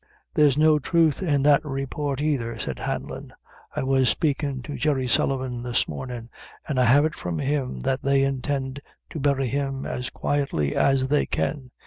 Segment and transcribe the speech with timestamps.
[0.33, 3.33] "There's no truth in that report either," said Hanlon.
[3.75, 6.31] "I was speakin' to Jerry Sullivan this mornin',
[6.67, 11.07] an' I have it from him that they intend to bury him as quietly as
[11.07, 11.69] they can.